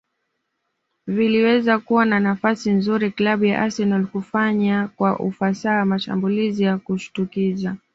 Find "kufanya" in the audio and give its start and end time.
4.07-4.87